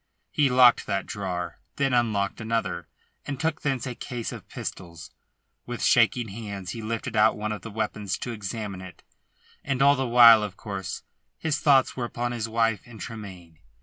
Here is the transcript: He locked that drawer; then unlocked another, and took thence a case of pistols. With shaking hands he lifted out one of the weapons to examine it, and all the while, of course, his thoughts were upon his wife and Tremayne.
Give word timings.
He 0.31 0.49
locked 0.49 0.87
that 0.87 1.05
drawer; 1.05 1.59
then 1.75 1.93
unlocked 1.93 2.41
another, 2.41 2.87
and 3.27 3.39
took 3.39 3.61
thence 3.61 3.85
a 3.85 3.93
case 3.93 4.31
of 4.31 4.47
pistols. 4.49 5.11
With 5.67 5.83
shaking 5.83 6.29
hands 6.29 6.71
he 6.71 6.81
lifted 6.81 7.15
out 7.15 7.37
one 7.37 7.51
of 7.51 7.61
the 7.61 7.69
weapons 7.69 8.17
to 8.17 8.31
examine 8.31 8.81
it, 8.81 9.03
and 9.63 9.79
all 9.79 9.95
the 9.95 10.07
while, 10.07 10.41
of 10.41 10.57
course, 10.57 11.03
his 11.37 11.59
thoughts 11.59 11.95
were 11.95 12.05
upon 12.05 12.31
his 12.31 12.49
wife 12.49 12.81
and 12.87 12.99
Tremayne. 12.99 13.59